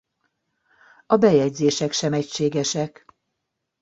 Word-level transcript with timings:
A 1.05 1.17
bejegyzések 1.17 1.91
sem 1.91 2.13
egységesek. 2.13 3.05